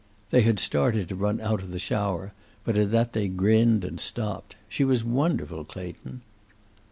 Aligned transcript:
They 0.31 0.41
had 0.41 0.57
started 0.57 1.09
to 1.09 1.15
run 1.15 1.39
out 1.39 1.61
of 1.61 1.69
the 1.69 1.77
shower, 1.77 2.33
but 2.63 2.75
at 2.75 2.89
that 2.89 3.13
they 3.13 3.27
grinned 3.27 3.83
and 3.83 3.99
stopped. 4.01 4.55
She 4.67 4.83
was 4.83 5.03
wonderful, 5.03 5.63
Clayton." 5.63 6.21